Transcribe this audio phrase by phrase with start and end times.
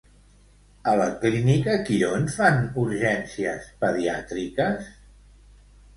[0.91, 4.93] A la Clínica Quirón fan urgències pediàtriques?